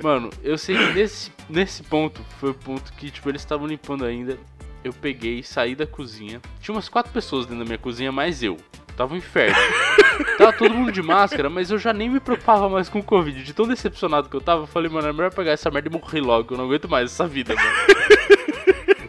[0.02, 4.04] Mano, eu sei que nesse, nesse ponto foi o ponto que, tipo, eles estavam limpando
[4.04, 4.36] ainda.
[4.84, 6.42] Eu peguei, saí da cozinha.
[6.60, 8.58] Tinha umas quatro pessoas dentro da minha cozinha, mais eu.
[8.94, 9.56] Tava um inferno.
[10.38, 13.42] tava todo mundo de máscara, mas eu já nem me preocupava mais com o Covid.
[13.42, 15.92] De tão decepcionado que eu tava, eu falei, mano, é melhor pegar essa merda e
[15.92, 16.52] morrer logo.
[16.52, 17.70] Eu não aguento mais essa vida, mano.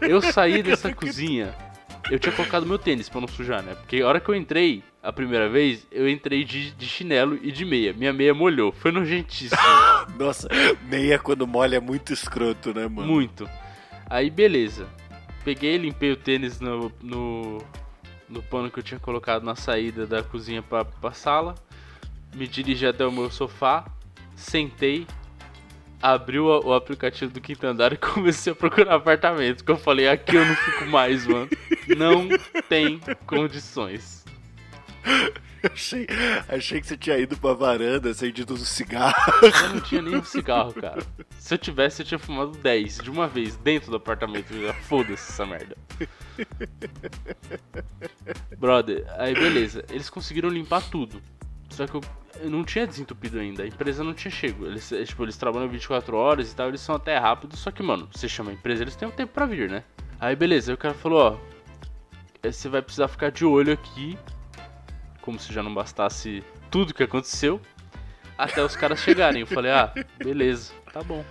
[0.02, 1.52] Eu saí dessa cozinha.
[2.10, 3.74] Eu tinha colocado meu tênis pra não sujar, né?
[3.74, 7.50] Porque a hora que eu entrei, a primeira vez, eu entrei de, de chinelo e
[7.50, 7.92] de meia.
[7.92, 8.70] Minha meia molhou.
[8.70, 9.60] Foi nojentíssimo.
[10.16, 10.48] Nossa,
[10.88, 13.08] meia quando molha é muito escroto, né, mano?
[13.08, 13.48] Muito.
[14.08, 14.86] Aí, beleza.
[15.46, 17.64] Peguei, limpei o tênis no, no,
[18.28, 21.54] no pano que eu tinha colocado na saída da cozinha pra, pra sala.
[22.34, 23.86] Me dirigi até o meu sofá.
[24.34, 25.06] Sentei.
[26.02, 29.64] Abri o, o aplicativo do quinto andar e comecei a procurar apartamento.
[29.64, 31.48] Que eu falei, aqui eu não fico mais, mano.
[31.96, 32.26] Não
[32.68, 34.24] tem condições.
[35.72, 36.06] Achei,
[36.48, 39.14] achei que você tinha ido pra varanda, acendido um cigarro.
[39.42, 41.02] Eu não tinha nem um cigarro, cara.
[41.38, 44.52] Se eu tivesse, eu tinha fumado 10 de uma vez dentro do apartamento.
[44.88, 45.76] Foda-se essa merda.
[48.58, 49.84] Brother, aí beleza.
[49.90, 51.20] Eles conseguiram limpar tudo.
[51.70, 52.00] Só que eu,
[52.44, 53.62] não tinha desentupido ainda.
[53.62, 54.66] A empresa não tinha chego.
[54.66, 56.68] Eles, eh, tipo, eles trabalham 24 horas e tal.
[56.68, 57.58] Eles são até rápidos.
[57.58, 59.82] Só que, mano, você chama a empresa, eles têm um tempo pra vir, né?
[60.20, 60.70] Aí beleza.
[60.70, 61.36] Aí o cara falou: ó.
[62.42, 64.16] eh, Você vai precisar ficar de olho aqui.
[65.26, 67.60] Como se já não bastasse tudo que aconteceu
[68.38, 69.40] até os caras chegarem.
[69.40, 71.24] Eu falei, ah, beleza, tá bom.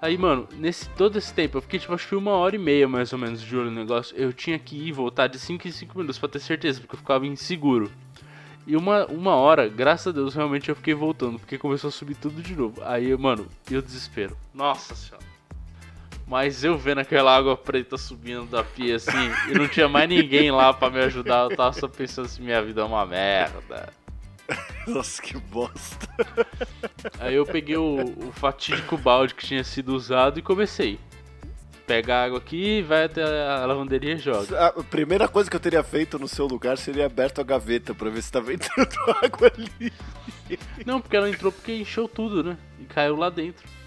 [0.00, 2.88] Aí, mano, nesse todo esse tempo, eu fiquei tipo, acho que uma hora e meia
[2.88, 4.16] mais ou menos de olho no negócio.
[4.16, 6.94] Eu tinha que ir e voltar de 5 em 5 minutos pra ter certeza, porque
[6.94, 7.90] eu ficava inseguro.
[8.66, 12.16] E uma, uma hora, graças a Deus, realmente eu fiquei voltando, porque começou a subir
[12.16, 12.80] tudo de novo.
[12.84, 14.36] Aí, mano, e o desespero.
[14.54, 15.31] Nossa senhora.
[16.32, 19.10] Mas eu vendo aquela água preta subindo da pia assim,
[19.50, 22.62] e não tinha mais ninguém lá pra me ajudar, eu tava só pensando se minha
[22.62, 23.92] vida é uma merda.
[24.88, 26.08] Nossa, que bosta.
[27.20, 30.98] Aí eu peguei o, o fatídico balde que tinha sido usado e comecei.
[31.86, 34.68] Pega a água aqui, vai até a lavanderia e joga.
[34.68, 38.08] A primeira coisa que eu teria feito no seu lugar seria aberto a gaveta pra
[38.08, 39.92] ver se tava entrando água ali.
[40.86, 42.56] Não, porque ela entrou porque encheu tudo, né?
[42.80, 43.81] E caiu lá dentro.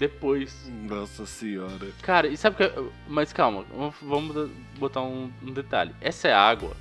[0.00, 0.66] Depois.
[0.88, 1.88] Nossa senhora.
[2.00, 2.90] Cara, e sabe o que.
[3.06, 3.66] Mas calma,
[4.00, 5.94] vamos- botar um, um detalhe.
[6.00, 6.74] Essa é água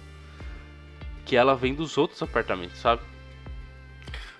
[1.25, 3.01] que ela vem dos outros apartamentos, sabe?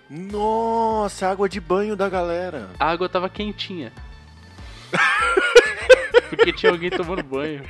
[0.08, 2.70] Nossa, água de banho da galera.
[2.80, 3.92] A água tava quentinha.
[6.30, 7.62] Porque tinha alguém tomando banho.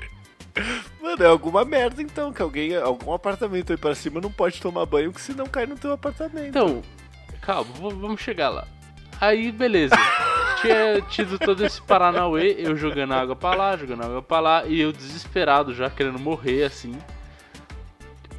[1.02, 4.86] Mano, é alguma merda então, que alguém, algum apartamento aí pra cima não pode tomar
[4.86, 6.46] banho, que senão cai no teu apartamento.
[6.48, 6.82] Então,
[7.40, 8.66] calma, vamos chegar lá.
[9.20, 9.94] Aí, beleza.
[10.60, 14.80] Tinha tido todo esse Paranauê, eu jogando água pra lá, jogando água pra lá, e
[14.80, 16.96] eu desesperado já, querendo morrer assim.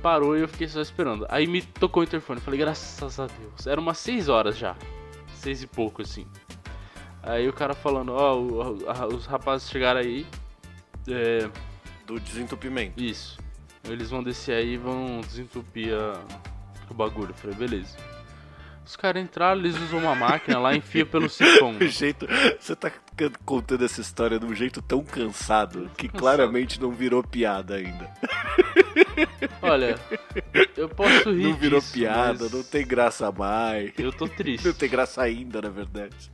[0.02, 1.26] Parou e eu fiquei só esperando.
[1.30, 3.68] Aí me tocou o interfone, falei, graças a Deus.
[3.68, 4.76] Era umas 6 horas já.
[5.36, 6.26] 6 e pouco assim.
[7.24, 10.26] Aí o cara falando, ó, o- a- os rapazes chegaram aí.
[11.08, 11.48] É,
[12.08, 13.00] Do desentupimento.
[13.02, 13.38] isso.
[13.88, 16.20] Eles vão descer aí e vão desentupir a-
[16.90, 17.30] o bagulho.
[17.32, 17.96] Eu falei, beleza.
[18.86, 21.78] Os caras entraram, eles usam uma máquina lá e enfia pelo sifão.
[21.80, 22.28] O jeito,
[22.60, 22.92] você tá
[23.46, 26.20] contando essa história de um jeito tão cansado que Cansado.
[26.20, 28.12] claramente não virou piada ainda.
[29.62, 29.98] Olha,
[30.76, 33.92] eu posso rir Não virou disso, piada, mas não tem graça mais.
[33.98, 34.66] Eu tô triste.
[34.66, 36.32] Não tem graça ainda, na verdade.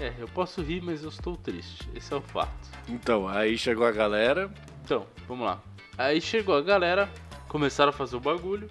[0.00, 1.88] É, eu posso rir, mas eu estou triste.
[1.94, 2.68] Esse é o fato.
[2.88, 4.50] Então, aí chegou a galera.
[4.84, 5.60] Então, vamos lá.
[5.98, 7.08] Aí chegou a galera,
[7.48, 8.70] começaram a fazer o bagulho.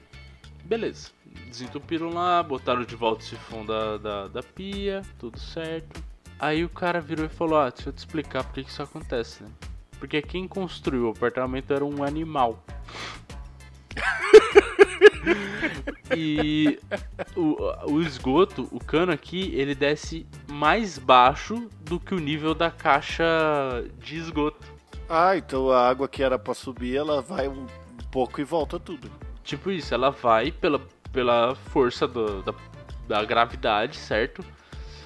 [0.64, 1.10] Beleza.
[1.48, 6.04] Desentupiram lá, botaram de volta o sifão da, da, da pia, tudo certo.
[6.40, 9.44] Aí o cara virou e falou: Ah, deixa eu te explicar por que isso acontece,
[9.44, 9.50] né?
[10.00, 12.64] Porque quem construiu o apartamento era um animal.
[16.16, 16.80] e
[17.36, 22.70] o, o esgoto, o cano aqui, ele desce mais baixo do que o nível da
[22.70, 23.24] caixa
[24.00, 24.74] de esgoto.
[25.08, 27.66] Ah, então a água que era pra subir, ela vai um
[28.12, 29.10] pouco e volta tudo.
[29.44, 30.82] Tipo isso, ela vai pela,
[31.14, 32.54] pela força do- da,
[33.08, 34.44] da gravidade, certo?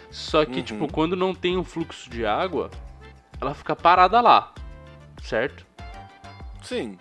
[0.10, 0.64] Só que, Uhum.
[0.64, 2.72] tipo, quando não tem um fluxo de água,
[3.40, 4.54] ela fica parada lá,
[5.22, 5.66] certo?
[6.64, 6.98] Sim.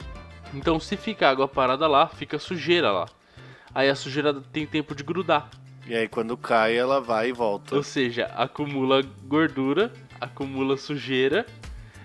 [0.52, 3.06] Então, se fica água parada lá, fica sujeira lá.
[3.74, 5.48] Aí a sujeira tem tempo de grudar.
[5.86, 7.76] E aí quando cai, ela vai e volta.
[7.76, 11.46] Ou seja, acumula gordura, acumula sujeira,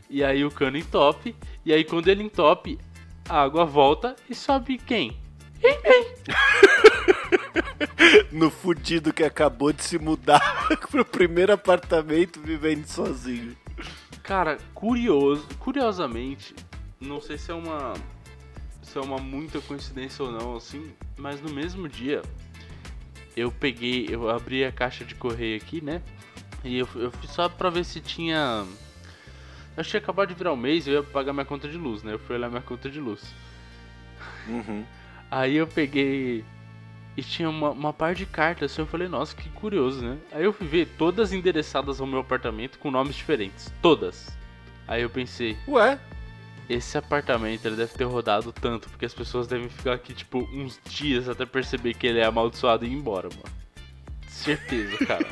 [0.10, 1.36] e aí o cano entope.
[1.66, 2.78] E aí quando ele entope,
[3.28, 5.18] a água volta e sobe quem?
[8.32, 13.56] No fudido que acabou de se mudar pro primeiro apartamento vivendo sozinho.
[14.24, 16.56] Cara, curioso, curiosamente,
[17.00, 17.94] não sei se é uma
[18.82, 22.22] se é uma muita coincidência ou não, assim, mas no mesmo dia
[23.36, 26.02] eu peguei, eu abri a caixa de correio aqui, né?
[26.64, 28.66] E eu, eu fui só pra ver se tinha.
[29.76, 32.04] Eu tinha acabado de virar o mês e eu ia pagar minha conta de luz,
[32.04, 32.14] né?
[32.14, 33.22] Eu fui olhar minha conta de luz.
[34.48, 34.86] Uhum.
[35.30, 36.44] Aí eu peguei
[37.16, 40.18] e tinha uma, uma par de cartas, assim, eu falei, nossa, que curioso, né?
[40.32, 44.30] Aí eu fui ver todas endereçadas ao meu apartamento com nomes diferentes, todas.
[44.88, 46.00] Aí eu pensei, Ué,
[46.70, 50.80] esse apartamento ele deve ter rodado tanto, porque as pessoas devem ficar aqui, tipo, uns
[50.90, 53.62] dias até perceber que ele é amaldiçoado e ir embora, mano.
[54.28, 55.28] Certeza, cara.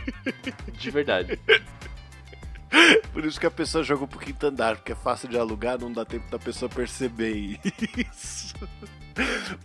[0.74, 1.39] De verdade.
[3.13, 5.92] por isso que a pessoa joga pro quinto andar, porque é fácil de alugar, não
[5.92, 7.60] dá tempo da pessoa perceber
[8.12, 8.54] isso.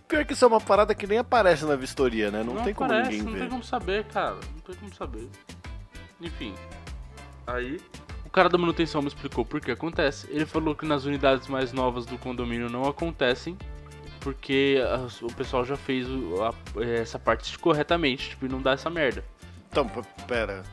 [0.07, 2.43] Pior que isso é uma parada que nem aparece na vistoria, né?
[2.43, 3.39] Não, tem como aparece, ninguém não ver.
[3.39, 4.35] tem como saber, cara.
[4.35, 5.29] Não tem como saber.
[6.21, 6.53] Enfim.
[7.47, 7.79] Aí,
[8.25, 10.27] o cara da manutenção me explicou por que acontece.
[10.29, 13.57] Ele falou que nas unidades mais novas do condomínio não acontecem.
[14.21, 14.77] Porque
[15.21, 19.23] o pessoal já fez a- essa parte corretamente, tipo, e não dá essa merda.
[19.69, 19.87] Então,
[20.27, 20.63] pera.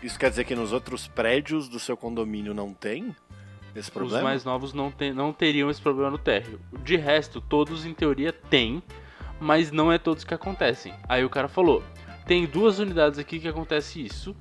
[0.00, 3.16] Isso quer dizer que nos outros prédios do seu condomínio não tem
[3.74, 4.18] esse problema?
[4.18, 6.60] Os mais novos não, tem, não teriam esse problema no térreo.
[6.82, 8.82] De resto, todos em teoria têm,
[9.40, 10.94] mas não é todos que acontecem.
[11.08, 11.82] Aí o cara falou:
[12.26, 14.34] tem duas unidades aqui que acontece isso.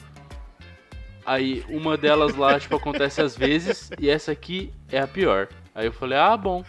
[1.25, 5.47] Aí uma delas lá, tipo, acontece às vezes, e essa aqui é a pior.
[5.73, 6.63] Aí eu falei, ah, bom.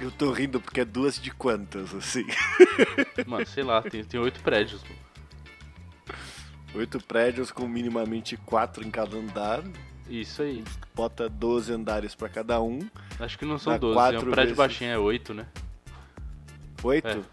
[0.00, 2.26] Eu tô rindo porque é duas de quantas, assim?
[3.26, 4.82] Mano, sei lá, tem, tem oito prédios.
[4.82, 4.96] mano.
[6.74, 9.62] Oito prédios com minimamente quatro em cada andar.
[10.20, 10.62] Isso aí.
[10.94, 12.80] Bota 12 andares pra cada um.
[13.18, 15.46] Acho que não são Dá 12, é quatro um prédio vezes- baixinho, é oito, né?
[16.82, 17.24] Oito?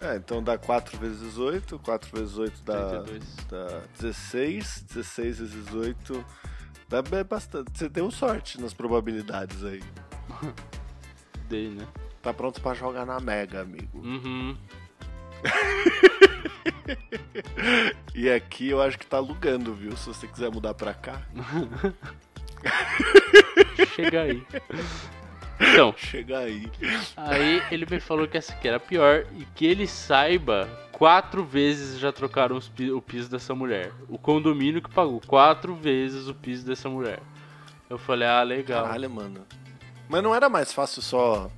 [0.00, 1.78] É, então dá 4 vezes 8.
[1.80, 3.36] 4 vezes 8 dá, 32.
[3.48, 4.84] dá 16.
[4.88, 6.24] 16 vezes 8
[6.88, 7.76] dá bastante.
[7.76, 9.82] Você deu sorte nas probabilidades aí.
[11.48, 11.86] Dei, né?
[12.20, 13.98] Tá pronto pra jogar na Mega, amigo.
[13.98, 14.56] Uhum.
[18.14, 19.96] E aqui eu acho que tá alugando, viu?
[19.96, 21.22] Se você quiser mudar pra cá,
[23.94, 24.42] Chega aí.
[25.60, 26.70] Então, chega aí.
[27.16, 31.98] Aí ele me falou que essa aqui era pior e que ele saiba, quatro vezes
[31.98, 33.92] já trocaram o piso dessa mulher.
[34.08, 37.20] O condomínio que pagou quatro vezes o piso dessa mulher.
[37.88, 38.84] Eu falei, ah, legal.
[38.84, 39.46] Caralho, mano.
[40.08, 41.50] Mas não era mais fácil só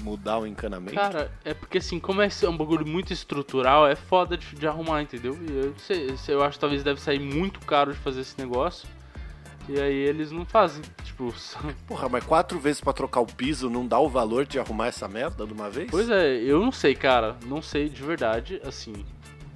[0.00, 0.94] mudar o encanamento?
[0.94, 5.02] Cara, é porque assim, como é um bagulho muito estrutural, é foda de, de arrumar,
[5.02, 5.36] entendeu?
[5.48, 8.38] E eu, sei, sei- eu acho que talvez deve sair muito caro de fazer esse
[8.38, 8.88] negócio.
[9.68, 10.82] E aí eles não fazem.
[11.04, 11.32] Tipo,
[11.86, 15.06] Porra, mas quatro vezes pra trocar o piso não dá o valor de arrumar essa
[15.06, 15.88] merda de uma vez?
[15.88, 17.36] Pois é, eu não sei, cara.
[17.46, 18.60] Não sei de verdade.
[18.64, 19.04] Assim,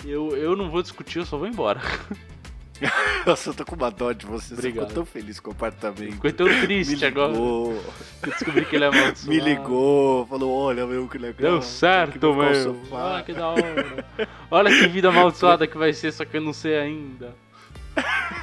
[0.05, 1.81] eu, eu não vou discutir, eu só vou embora.
[3.27, 4.49] Nossa, eu tô com uma dó de você.
[4.49, 4.89] Você Obrigado.
[4.89, 6.13] ficou tão feliz com o apartamento.
[6.13, 7.33] Ficou tão triste Me agora.
[7.33, 7.83] Eu
[8.25, 9.29] descobri que ele é amaldiçoado.
[9.31, 11.53] me ligou, falou, olha, meu, que legal.
[11.53, 12.83] Deu certo, meu.
[12.91, 14.05] Olha que da hora.
[14.51, 17.35] Olha que vida amaldiçoada que vai ser, só que eu não sei ainda.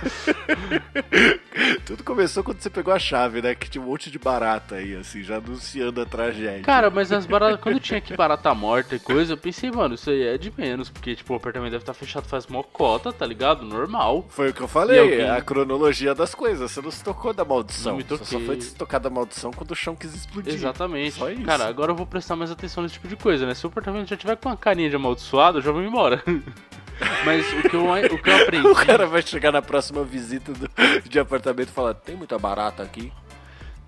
[1.86, 3.54] Tudo começou quando você pegou a chave, né?
[3.56, 6.64] Que tinha um monte de barata aí, assim, já anunciando a tragédia.
[6.64, 10.10] Cara, mas as baratas, quando tinha aqui barata morta e coisa, eu pensei, mano, isso
[10.10, 13.64] aí é de menos, porque, tipo, o apartamento deve estar fechado faz mocota, tá ligado?
[13.66, 14.26] Normal.
[14.30, 16.72] Foi o que eu falei, alguém- a cronologia das coisas.
[16.72, 17.92] Você não se tocou da maldição.
[17.94, 20.54] Não me Você só foi se tocar da maldição quando o chão quis explodir.
[20.54, 21.12] Exatamente.
[21.16, 21.44] Só isso.
[21.44, 23.54] Cara, agora eu vou prestar mais atenção nesse tipo de coisa, né?
[23.54, 26.24] Se o apartamento já tiver com uma carinha de amaldiçoado, eu já vou embora.
[27.26, 28.68] Mas o que eu, o que eu aprendi.
[28.68, 30.70] O cara vai chegar na próxima visita do-
[31.10, 33.12] de apartamento e falar: tem muita barata aqui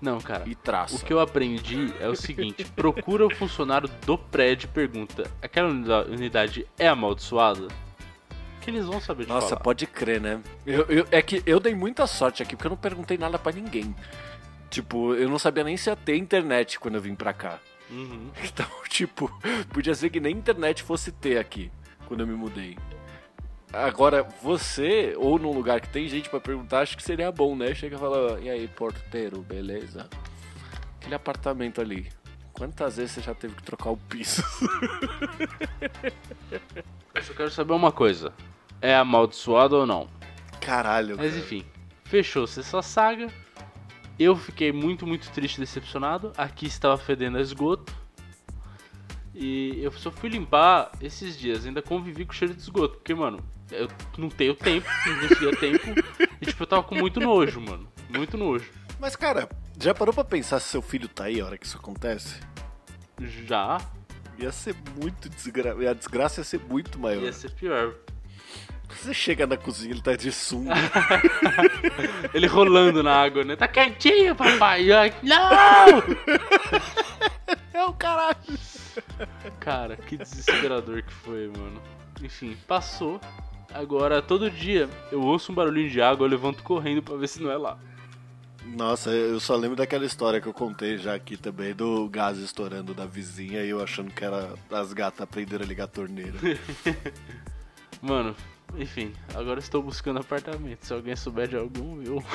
[0.00, 0.42] Não, cara.
[0.46, 0.96] e traça.
[0.96, 5.68] O que eu aprendi é o seguinte: procura o funcionário do prédio e pergunta: aquela
[5.68, 7.68] unida- unidade é amaldiçoada?
[8.60, 9.60] Que eles vão saber de Nossa, falar.
[9.60, 10.40] pode crer, né?
[10.66, 13.52] Eu, eu- é que eu dei muita sorte aqui, porque eu não perguntei nada pra
[13.52, 13.94] ninguém.
[14.68, 17.58] Tipo, eu não sabia nem se ia ter internet quando eu vim pra cá.
[17.88, 18.28] Uhum.
[18.42, 19.30] Então, tipo,
[19.72, 21.70] podia ser que nem internet fosse ter aqui,
[22.08, 22.76] quando eu me mudei.
[23.76, 27.74] Agora, você, ou num lugar que tem gente pra perguntar, acho que seria bom, né?
[27.74, 30.08] Chega e fala, e aí, porteiro, beleza?
[30.98, 32.10] Aquele apartamento ali,
[32.52, 34.42] quantas vezes você já teve que trocar o piso?
[37.14, 38.32] Eu só quero saber uma coisa:
[38.80, 40.08] é amaldiçoado ou não?
[40.60, 41.38] Caralho, Mas cara.
[41.38, 41.64] enfim,
[42.04, 43.28] fechou-se essa saga.
[44.18, 46.32] Eu fiquei muito, muito triste e decepcionado.
[46.36, 47.94] Aqui estava fedendo a esgoto.
[49.34, 51.66] E eu só fui limpar esses dias.
[51.66, 52.96] Ainda convivi com o cheiro de esgoto.
[52.96, 53.38] Porque, mano,
[53.70, 55.94] eu não tenho tempo, não conseguia tempo.
[56.40, 57.88] E, tipo, eu tava com muito nojo, mano.
[58.08, 58.70] Muito nojo.
[58.98, 59.48] Mas, cara,
[59.80, 62.40] já parou pra pensar se seu filho tá aí a hora que isso acontece?
[63.18, 63.78] Já
[64.38, 65.88] Ia ser muito desgraçado.
[65.88, 67.22] A desgraça ia ser muito maior.
[67.22, 67.94] ia ser pior.
[68.88, 70.72] Você chega na cozinha, ele tá de sunga.
[72.32, 73.56] Ele rolando na água, né?
[73.56, 74.92] Tá quentinho, papai.
[74.92, 76.02] Ai, não!
[77.74, 78.36] é o caralho.
[79.58, 81.82] Cara, que desesperador que foi, mano.
[82.22, 83.20] Enfim, passou.
[83.76, 87.42] Agora, todo dia, eu ouço um barulhinho de água, eu levanto correndo pra ver se
[87.42, 87.76] não é lá.
[88.64, 92.94] Nossa, eu só lembro daquela história que eu contei já aqui também, do gás estourando
[92.94, 96.38] da vizinha e eu achando que era as gatas aprenderam a ligar a torneira.
[98.00, 98.34] Mano,
[98.78, 100.86] enfim, agora estou buscando apartamento.
[100.86, 102.24] Se alguém souber de algum, eu.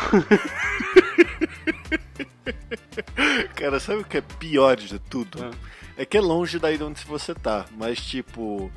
[3.55, 5.43] Cara, sabe o que é pior de tudo?
[5.43, 5.49] Ah.
[5.97, 8.71] É que é longe daí de onde você tá, mas tipo,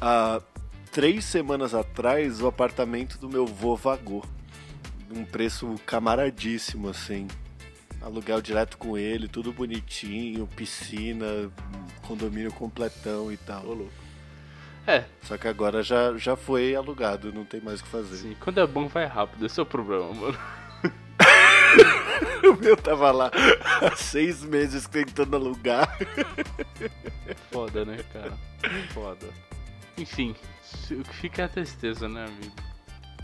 [0.00, 0.40] há
[0.96, 4.24] três semanas atrás o apartamento do meu vô vagou.
[5.14, 7.28] Um preço camaradíssimo, assim.
[8.00, 11.52] Aluguel direto com ele, tudo bonitinho, piscina,
[12.06, 13.66] condomínio completão e tal.
[13.66, 13.92] Ô, louco.
[14.86, 18.16] É, Só que agora já, já foi alugado, não tem mais o que fazer.
[18.16, 20.38] sim, quando é bom vai rápido, esse é o problema, mano.
[22.42, 23.30] O meu tava lá
[23.82, 25.98] há seis meses tentando alugar.
[27.50, 28.32] Foda, né, cara?
[28.94, 29.26] Foda.
[29.98, 30.34] Enfim,
[30.90, 32.52] o que fica é a tristeza, né, amigo?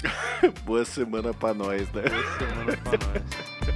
[0.64, 2.02] Boa semana pra nós, né?
[2.02, 3.71] Boa semana pra nós.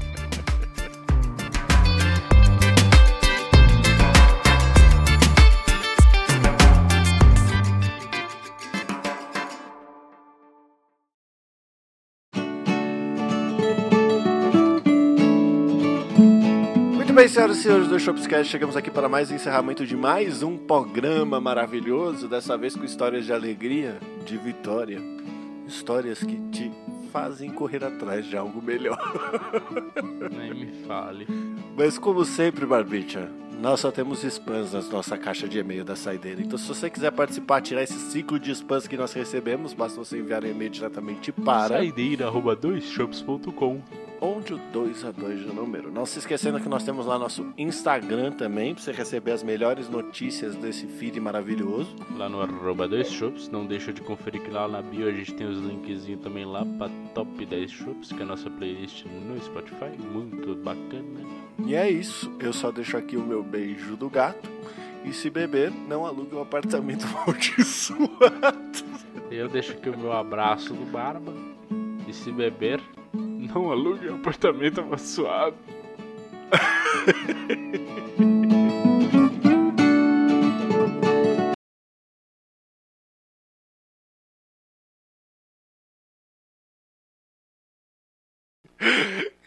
[17.26, 21.40] Bem, senhoras e senhores do Shopscast, chegamos aqui para mais encerramento de mais um programa
[21.40, 25.02] maravilhoso, dessa vez com histórias de alegria, de vitória,
[25.66, 26.70] histórias que te
[27.12, 28.96] fazem correr atrás de algo melhor.
[30.36, 31.26] Nem me fale.
[31.76, 33.28] Mas como sempre, Barbicha,
[33.60, 36.40] nós só temos spams na nossa caixa de e-mail da saideira.
[36.40, 40.18] Então se você quiser participar, tirar esse ciclo de spams que nós recebemos, basta você
[40.18, 43.80] enviar um e-mail diretamente para Saideira, arroba doisshops.com.
[44.20, 45.90] onde o 2 a 2 é o número.
[45.90, 49.88] Não se esquecendo que nós temos lá nosso Instagram também, para você receber as melhores
[49.88, 51.94] notícias desse feed maravilhoso.
[52.16, 53.48] Lá no arroba doisshops.
[53.48, 56.64] Não deixa de conferir que lá na bio a gente tem os linkzinhos também lá
[56.78, 59.96] pra Top 10 Shops, que é a nossa playlist no Spotify.
[59.98, 61.35] Muito bacana.
[61.64, 62.30] E é isso.
[62.38, 64.50] Eu só deixo aqui o meu beijo do gato.
[65.04, 68.84] E se beber, não alugue um apartamento amaldiçoado.
[69.30, 71.32] Eu deixo aqui o meu abraço do Barba.
[72.06, 72.80] E se beber,
[73.12, 75.56] não alugue um apartamento amaldiçoado.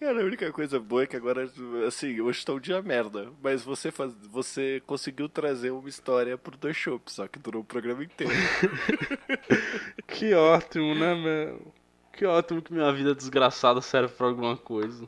[0.10, 1.48] Cara, a única coisa boa é que agora,
[1.88, 3.32] assim, hoje tá um dia merda.
[3.44, 7.66] Mas você, faz, você conseguiu trazer uma história pro dois shows, só que durou o
[7.66, 8.34] programa inteiro.
[10.08, 11.72] Que ótimo, né, meu?
[12.12, 15.08] Que ótimo que minha vida desgraçada serve pra alguma coisa.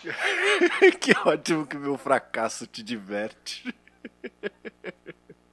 [0.98, 3.74] que ótimo que meu fracasso te diverte.